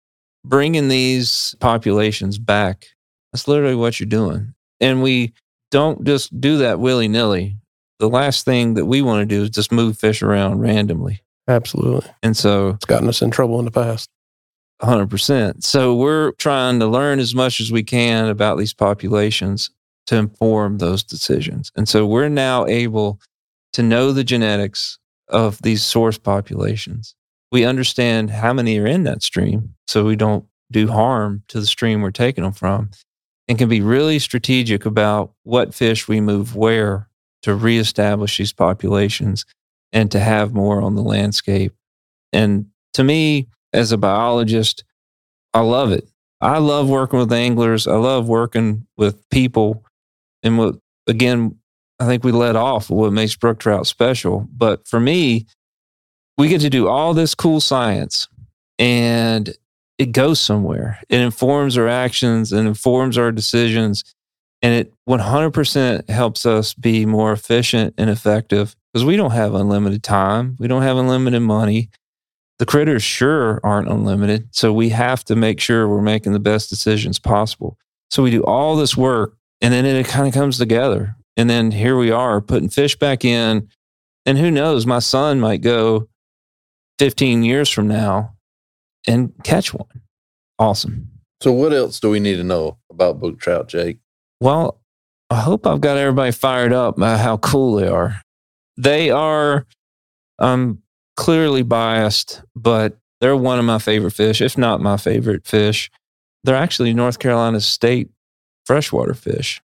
[0.46, 2.86] Bringing these populations back,
[3.34, 4.54] that's literally what you're doing.
[4.80, 5.34] And we
[5.72, 7.58] don't just do that willy nilly.
[8.00, 11.22] The last thing that we want to do is just move fish around randomly.
[11.48, 12.10] Absolutely.
[12.24, 14.10] And so it's gotten us in trouble in the past.
[14.82, 15.64] 100%.
[15.64, 19.70] So we're trying to learn as much as we can about these populations
[20.08, 21.72] to inform those decisions.
[21.76, 23.20] And so we're now able
[23.74, 25.00] to know the genetics
[25.30, 27.16] of these source populations.
[27.52, 31.66] We understand how many are in that stream so we don't do harm to the
[31.66, 32.90] stream we're taking them from
[33.48, 37.08] and can be really strategic about what fish we move where
[37.44, 39.46] to reestablish these populations
[39.94, 41.74] and to have more on the landscape.
[42.34, 44.84] And to me, as a biologist,
[45.54, 46.10] I love it.
[46.42, 47.88] I love working with anglers.
[47.88, 49.86] I love working with people.
[50.44, 50.76] And what,
[51.08, 51.58] again,
[52.00, 54.48] I think we let off what makes brook trout special.
[54.52, 55.46] But for me,
[56.38, 58.28] we get to do all this cool science
[58.78, 59.56] and
[59.98, 61.00] it goes somewhere.
[61.10, 64.04] It informs our actions and informs our decisions.
[64.62, 70.04] And it 100% helps us be more efficient and effective because we don't have unlimited
[70.04, 70.56] time.
[70.60, 71.90] We don't have unlimited money
[72.58, 74.48] the critters sure aren't unlimited.
[74.52, 77.78] So we have to make sure we're making the best decisions possible.
[78.10, 81.16] So we do all this work and then it kind of comes together.
[81.38, 83.68] And then here we are putting fish back in.
[84.26, 86.08] And who knows, my son might go
[87.00, 88.35] 15 years from now
[89.08, 90.02] and catch one.
[90.60, 91.10] Awesome.
[91.42, 93.98] So, what else do we need to know about brook trout, Jake?
[94.40, 94.80] Well,
[95.30, 98.22] I hope I've got everybody fired up by how cool they are.
[98.78, 99.66] They are,
[100.40, 100.82] um,
[101.16, 105.90] clearly biased, but they're one of my favorite fish, if not my favorite fish.
[106.44, 108.10] They're actually North Carolina's state
[108.66, 109.62] freshwater fish.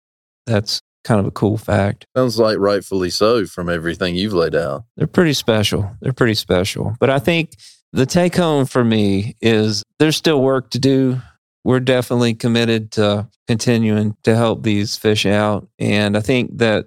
[0.47, 2.05] That's kind of a cool fact.
[2.17, 4.85] Sounds like rightfully so from everything you've laid out.
[4.97, 5.91] They're pretty special.
[6.01, 6.97] They're pretty special.
[6.99, 7.53] But I think
[7.93, 11.21] the take home for me is there's still work to do.
[11.65, 15.69] We're definitely committed to continuing to help these fish out.
[15.79, 16.87] And I think that,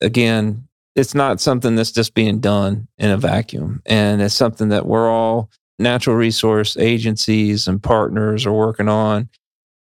[0.00, 3.82] again, it's not something that's just being done in a vacuum.
[3.86, 9.28] And it's something that we're all natural resource agencies and partners are working on,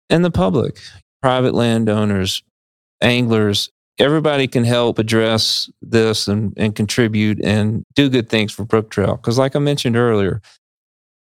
[0.10, 0.80] and the public,
[1.22, 2.44] private landowners,
[3.02, 8.90] anglers, everybody can help address this and, and contribute and do good things for brook
[8.90, 9.22] trout.
[9.22, 10.42] Because, like I mentioned earlier,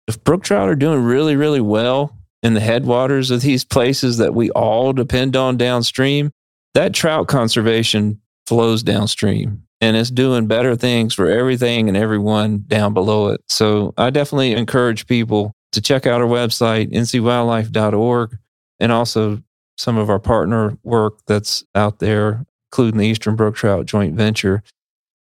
[0.07, 4.35] if brook trout are doing really, really well in the headwaters of these places that
[4.35, 6.31] we all depend on downstream,
[6.75, 12.95] that trout conservation flows downstream and it's doing better things for everything and everyone down
[12.95, 13.41] below it.
[13.49, 18.39] So I definitely encourage people to check out our website, ncwildlife.org,
[18.79, 19.43] and also
[19.77, 24.63] some of our partner work that's out there, including the Eastern Brook Trout Joint Venture.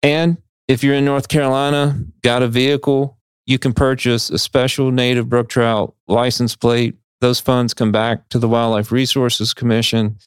[0.02, 5.28] And if you're in North Carolina, got a vehicle, you can purchase a special native
[5.28, 6.94] brook trout license plate.
[7.20, 10.18] Those funds come back to the Wildlife Resources Commission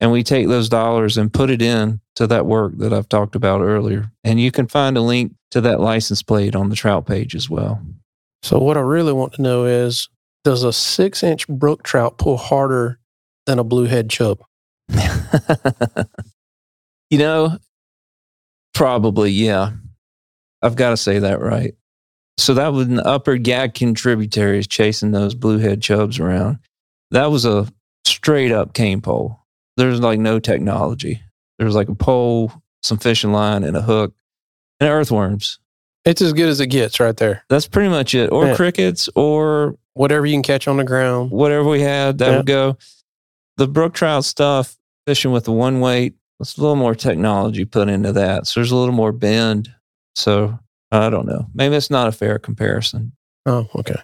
[0.00, 3.36] and we take those dollars and put it in to that work that I've talked
[3.36, 4.10] about earlier.
[4.24, 7.48] And you can find a link to that license plate on the trout page as
[7.48, 7.80] well.
[8.42, 10.08] So, what I really want to know is
[10.42, 12.98] does a six inch brook trout pull harder
[13.46, 14.42] than a bluehead chub?
[17.12, 17.58] you know,
[18.74, 19.70] probably, yeah.
[20.62, 21.74] I've got to say that right.
[22.38, 26.58] So, that was an upper Yadkin tributaries chasing those bluehead chubs around.
[27.10, 27.68] That was a
[28.04, 29.42] straight up cane pole
[29.76, 31.22] there's like no technology.
[31.58, 34.14] There's like a pole, some fishing line, and a hook,
[34.80, 35.58] and earthworms.
[36.04, 37.44] It's as good as it gets right there.
[37.48, 38.30] That's pretty much it.
[38.32, 38.56] Or yeah.
[38.56, 41.30] crickets, or whatever you can catch on the ground.
[41.30, 42.36] Whatever we had, that yeah.
[42.38, 42.76] would go.
[43.56, 47.88] The brook trout stuff, fishing with the one weight, there's a little more technology put
[47.88, 48.46] into that.
[48.46, 49.72] So there's a little more bend.
[50.16, 50.58] So
[50.90, 51.46] I don't know.
[51.54, 53.12] Maybe it's not a fair comparison.
[53.46, 54.00] Oh, okay.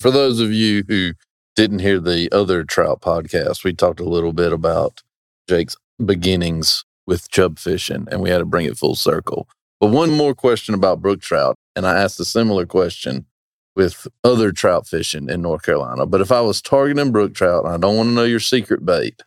[0.00, 1.12] For those of you who
[1.56, 5.02] didn't hear the other trout podcast, we talked a little bit about
[5.48, 9.48] Jake's beginnings with chub fishing, and we had to bring it full circle.
[9.80, 13.26] But one more question about brook trout, and I asked a similar question
[13.74, 16.04] with other trout fishing in North Carolina.
[16.04, 18.84] But if I was targeting brook trout, and I don't want to know your secret
[18.84, 19.22] bait,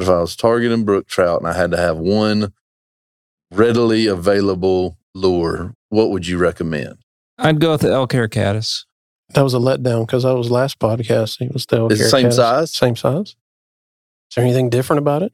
[0.00, 2.54] but if I was targeting brook trout and I had to have one
[3.50, 6.96] readily available lure, what would you recommend?
[7.36, 8.86] I'd go with the elk hair caddis.
[9.34, 11.42] That was a letdown because that was last podcast.
[11.42, 12.36] It was the elk hair same caddis.
[12.36, 12.72] size.
[12.72, 13.28] Same size.
[14.30, 15.32] Is there anything different about it?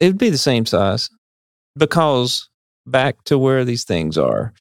[0.00, 1.08] it would be the same size
[1.76, 2.48] because
[2.84, 4.52] back to where these things are.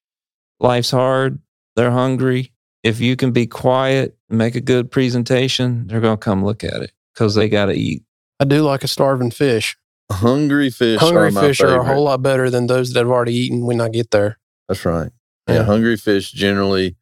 [0.59, 1.39] Life's hard.
[1.75, 2.51] They're hungry.
[2.83, 6.83] If you can be quiet, make a good presentation, they're going to come look at
[6.83, 8.03] it because they got to eat.
[8.41, 9.77] I do like a starving fish.
[10.11, 10.99] Hungry fish.
[10.99, 13.79] Hungry are fish are a whole lot better than those that have already eaten when
[13.79, 14.39] I get there.
[14.67, 15.11] That's right.
[15.47, 15.63] Yeah, yeah.
[15.63, 16.95] hungry fish generally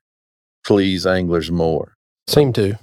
[0.65, 1.95] please anglers more.
[2.27, 2.77] Seem to.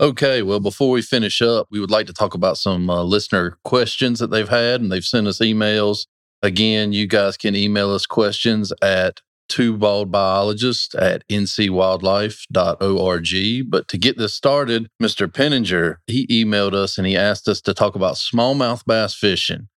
[0.00, 3.58] Okay, well, before we finish up, we would like to talk about some uh, listener
[3.64, 6.06] questions that they've had, and they've sent us emails.
[6.40, 13.70] Again, you guys can email us questions at two bald biologist at ncwildlife.org.
[13.70, 15.26] But to get this started, Mr.
[15.26, 19.68] Penninger, he emailed us and he asked us to talk about smallmouth bass fishing.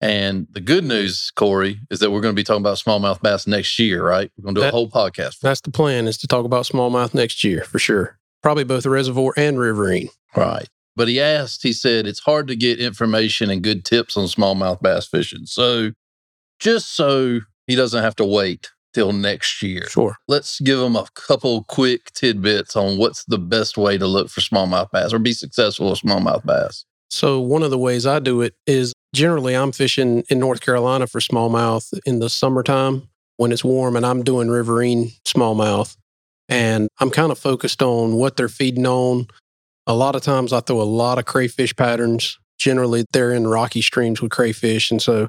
[0.00, 3.48] And the good news, Corey, is that we're going to be talking about smallmouth bass
[3.48, 4.30] next year, right?
[4.38, 5.40] We're going to do that, a whole podcast.
[5.40, 9.32] That's the plan is to talk about smallmouth next year for sure probably both reservoir
[9.36, 10.08] and riverine.
[10.36, 10.68] Right.
[10.96, 14.80] But he asked, he said, it's hard to get information and good tips on smallmouth
[14.80, 15.46] bass fishing.
[15.46, 15.92] So
[16.58, 19.86] just so he doesn't have to wait till next year.
[19.88, 20.16] Sure.
[20.28, 24.40] Let's give them a couple quick tidbits on what's the best way to look for
[24.40, 26.84] smallmouth bass or be successful with smallmouth bass.
[27.10, 31.06] So one of the ways I do it is generally I'm fishing in North Carolina
[31.06, 35.96] for smallmouth in the summertime when it's warm and I'm doing riverine smallmouth.
[36.48, 39.28] And I'm kind of focused on what they're feeding on.
[39.86, 42.38] A lot of times I throw a lot of crayfish patterns.
[42.58, 44.90] Generally, they're in rocky streams with crayfish.
[44.90, 45.28] And so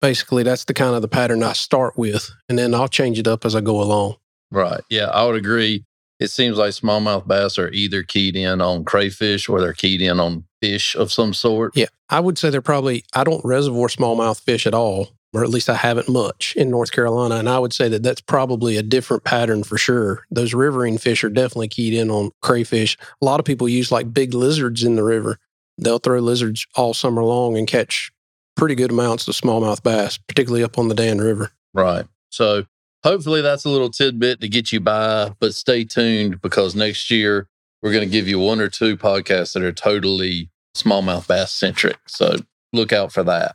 [0.00, 2.30] basically, that's the kind of the pattern I start with.
[2.48, 4.16] And then I'll change it up as I go along.
[4.50, 4.80] Right.
[4.88, 5.84] Yeah, I would agree.
[6.20, 10.18] It seems like smallmouth bass are either keyed in on crayfish or they're keyed in
[10.18, 11.76] on fish of some sort.
[11.76, 11.86] Yeah.
[12.10, 15.68] I would say they're probably, I don't reservoir smallmouth fish at all or at least
[15.68, 17.36] I haven't much in North Carolina.
[17.36, 20.24] And I would say that that's probably a different pattern for sure.
[20.30, 22.96] Those riverine fish are definitely keyed in on crayfish.
[23.20, 25.38] A lot of people use like big lizards in the river.
[25.76, 28.10] They'll throw lizards all summer long and catch
[28.58, 31.52] pretty good amounts of smallmouth bass, particularly up on the Dan River.
[31.72, 32.04] Right.
[32.28, 32.64] So
[33.02, 37.48] hopefully that's a little tidbit to get you by, but stay tuned because next year
[37.80, 41.98] we're going to give you one or two podcasts that are totally smallmouth bass centric.
[42.06, 42.36] So
[42.72, 43.54] look out for that.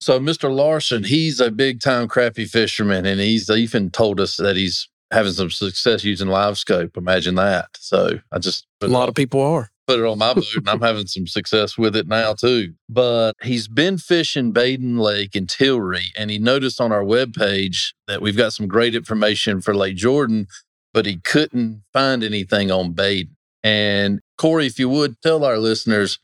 [0.00, 0.54] So Mr.
[0.54, 5.32] Larson, he's a big time crappie fisherman, and he's even told us that he's having
[5.32, 6.98] some success using live scope.
[6.98, 7.68] Imagine that.
[7.78, 10.80] So I just a lot of people are put it on my boat, and I'm
[10.80, 12.74] having some success with it now too.
[12.88, 18.22] But he's been fishing Badin Lake and Tillery, and he noticed on our webpage that
[18.22, 20.46] we've got some great information for Lake Jordan.
[20.92, 23.30] but he couldn't find anything on Badin.
[23.64, 26.18] And Corey, if you would tell our listeners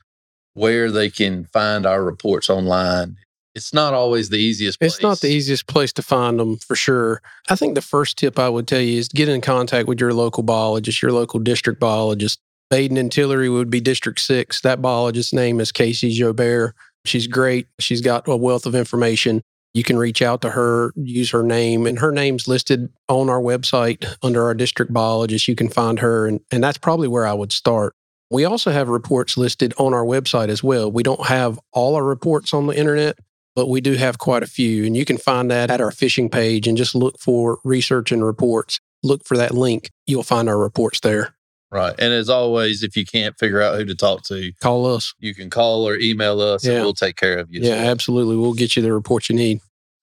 [0.54, 3.16] where they can find our reports online.
[3.54, 4.94] It's not always the easiest place.
[4.94, 7.20] It's not the easiest place to find them for sure.
[7.48, 10.12] I think the first tip I would tell you is get in contact with your
[10.14, 12.38] local biologist, your local district biologist.
[12.72, 14.60] Badin and Tillery would be District 6.
[14.60, 16.72] That biologist's name is Casey Jobert.
[17.04, 17.66] She's great.
[17.80, 19.42] She's got a wealth of information.
[19.74, 23.40] You can reach out to her, use her name, and her name's listed on our
[23.40, 25.48] website under our district biologist.
[25.48, 27.94] You can find her, and, and that's probably where I would start.
[28.30, 30.90] We also have reports listed on our website as well.
[30.90, 33.18] We don't have all our reports on the internet,
[33.56, 34.84] but we do have quite a few.
[34.84, 38.24] And you can find that at our fishing page and just look for research and
[38.24, 38.80] reports.
[39.02, 39.90] Look for that link.
[40.06, 41.34] You'll find our reports there.
[41.72, 41.94] Right.
[41.98, 45.14] And as always, if you can't figure out who to talk to, call us.
[45.20, 46.74] You can call or email us yeah.
[46.74, 47.60] and we'll take care of you.
[47.60, 48.36] Yeah, absolutely.
[48.36, 49.60] We'll get you the report you need.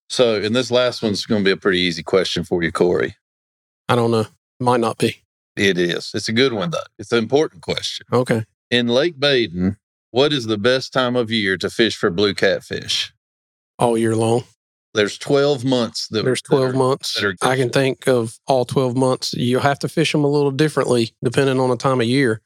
[0.09, 3.15] So, and this last one's going to be a pretty easy question for you, Corey.
[3.89, 4.25] I don't know.
[4.59, 5.17] Might not be.
[5.57, 6.11] It is.
[6.13, 6.79] It's a good one, though.
[6.97, 8.05] It's an important question.
[8.13, 8.45] Okay.
[8.71, 9.77] In Lake Badin,
[10.11, 13.13] what is the best time of year to fish for blue catfish?
[13.77, 14.43] All year long.
[14.97, 16.07] There's 12 months.
[16.07, 17.23] That, There's 12 that are, months.
[17.43, 19.33] I can think of all 12 months.
[19.33, 22.41] You'll have to fish them a little differently depending on the time of year,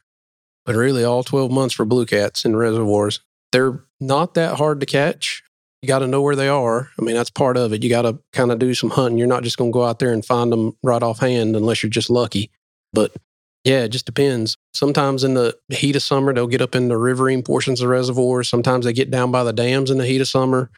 [0.66, 3.22] but really all 12 months for blue cats in reservoirs.
[3.54, 5.43] They're not that hard to catch.
[5.82, 6.89] You got to know where they are.
[6.99, 7.84] I mean, that's part of it.
[7.84, 9.18] You got to kind of do some hunting.
[9.18, 11.89] You're not just going to go out there and find them right offhand unless you're
[11.89, 12.52] just lucky.
[12.91, 13.16] But
[13.64, 14.58] yeah, it just depends.
[14.74, 17.91] Sometimes in the heat of summer, they'll get up in the riverine portions of the
[17.91, 18.49] reservoirs.
[18.49, 20.70] Sometimes they get down by the dams in the heat of summer,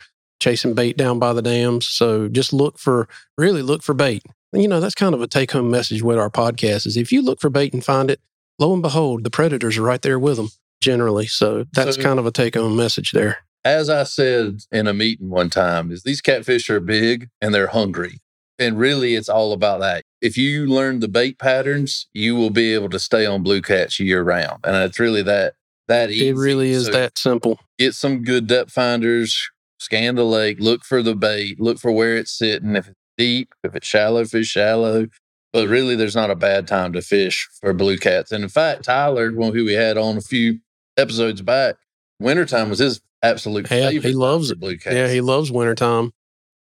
[0.43, 1.87] chasing bait down by the dams.
[1.87, 4.23] So just look for, really look for bait.
[4.51, 7.11] And, you know, that's kind of a take home message with our podcast is if
[7.13, 8.19] you look for bait and find it,
[8.59, 10.49] lo and behold, the predators are right there with them
[10.81, 11.27] generally.
[11.27, 13.37] So that's so, kind of a take home message there.
[13.63, 17.67] As I said in a meeting one time, is these catfish are big and they're
[17.67, 18.19] hungry.
[18.59, 20.03] And really, it's all about that.
[20.21, 23.99] If you learn the bait patterns, you will be able to stay on blue cats
[23.99, 24.59] year round.
[24.65, 25.55] And it's really that
[25.87, 26.29] that easy.
[26.29, 27.59] It really is so that simple.
[27.79, 29.49] Get some good depth finders,
[29.83, 32.75] scan the lake, look for the bait, look for where it's sitting.
[32.75, 35.07] If it's deep, if it's shallow, fish shallow.
[35.51, 38.31] But really, there's not a bad time to fish for blue cats.
[38.31, 40.59] And in fact, Tyler, one who we had on a few
[40.97, 41.75] episodes back,
[42.19, 44.09] wintertime was his absolute yeah, favorite.
[44.09, 44.59] He loves it.
[44.59, 44.95] Blue cats.
[44.95, 46.11] Yeah, he loves wintertime.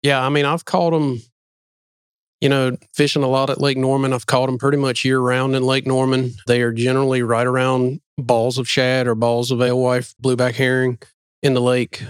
[0.03, 1.21] Yeah, I mean, I've caught them
[2.41, 4.13] you know, fishing a lot at Lake Norman.
[4.13, 6.35] I've caught them pretty much year round in Lake Norman.
[6.47, 10.99] They are generally right around balls of shad or balls of alewife, blueback herring
[11.43, 12.03] in the lake.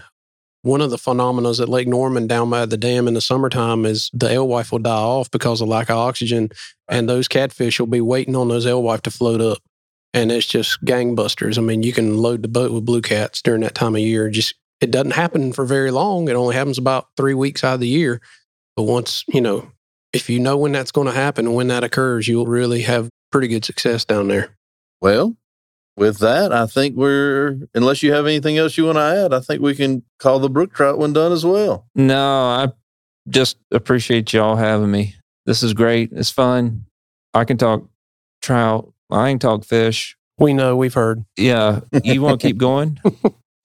[0.62, 4.10] One of the phenomena at Lake Norman down by the dam in the summertime is
[4.12, 6.50] the alewife will die off because of lack of oxygen,
[6.88, 9.58] and those catfish will be waiting on those alewife to float up.
[10.12, 11.58] And it's just gangbusters.
[11.58, 14.30] I mean, you can load the boat with blue cats during that time of year.
[14.30, 16.28] Just it doesn't happen for very long.
[16.28, 18.20] It only happens about three weeks out of the year.
[18.76, 19.70] But once, you know,
[20.12, 23.08] if you know when that's going to happen and when that occurs, you'll really have
[23.30, 24.56] pretty good success down there.
[25.00, 25.36] Well,
[25.98, 29.40] with that, I think we're, unless you have anything else you want to add, I
[29.40, 31.86] think we can call the brook trout one done as well.
[31.94, 32.68] No, I
[33.28, 35.14] just appreciate y'all having me.
[35.46, 36.10] This is great.
[36.12, 36.86] It's fun.
[37.34, 37.84] I can talk
[38.42, 38.92] trout.
[39.10, 40.16] I can talk fish.
[40.38, 40.76] We know.
[40.76, 41.24] We've heard.
[41.36, 41.80] Yeah.
[42.04, 43.00] You want to keep going?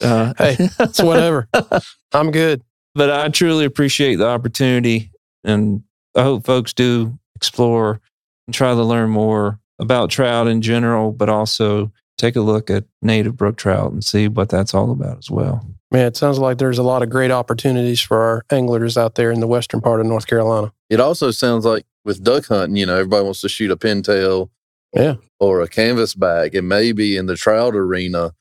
[0.02, 1.48] Uh, hey, it's whatever.
[2.14, 2.62] I'm good.
[2.96, 5.12] But I truly appreciate the opportunity
[5.44, 5.84] and
[6.16, 8.00] I hope folks do explore
[8.48, 12.86] and try to learn more about trout in general, but also take a look at
[13.02, 15.66] native brook trout and see what that's all about as well.
[15.92, 19.32] Man, it sounds like there's a lot of great opportunities for our anglers out there
[19.32, 20.74] in the western part of North Carolina.
[20.90, 24.50] It also sounds like with duck hunting, you know, everybody wants to shoot a pintail
[24.94, 25.16] yeah.
[25.40, 26.58] or a canvasback.
[26.58, 28.34] And maybe in the trout arena,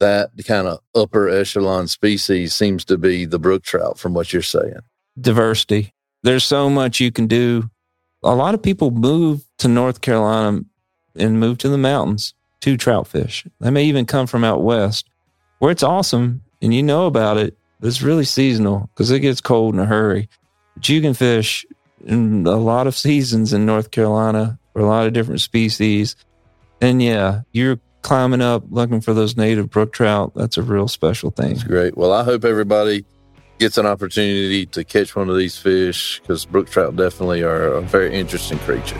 [0.00, 4.42] that kind of upper echelon species seems to be the brook trout from what you're
[4.42, 4.80] saying.
[5.20, 5.92] Diversity.
[6.22, 7.70] There's so much you can do.
[8.22, 10.62] A lot of people move to North Carolina
[11.16, 13.44] and move to the mountains to trout fish.
[13.60, 15.08] They may even come from out west
[15.58, 17.56] where it's awesome and you know about it.
[17.82, 20.28] It's really seasonal because it gets cold in a hurry.
[20.74, 21.66] But you can fish
[22.04, 26.16] in a lot of seasons in North Carolina for a lot of different species.
[26.80, 30.32] And yeah, you're climbing up looking for those native brook trout.
[30.34, 31.54] That's a real special thing.
[31.54, 31.96] That's great.
[31.96, 33.04] Well, I hope everybody
[33.58, 37.82] gets an opportunity to catch one of these fish because brook trout definitely are a
[37.82, 38.98] very interesting creature.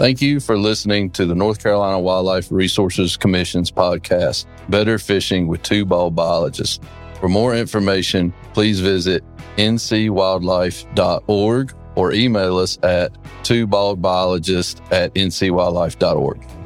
[0.00, 5.62] Thank you for listening to the North Carolina Wildlife Resources Commission's podcast, Better Fishing with
[5.62, 6.80] Two Bald Biologists.
[7.20, 9.22] For more information, please visit
[9.58, 16.59] ncwildlife.org or email us at twobaldbiologist at ncwildlife.org.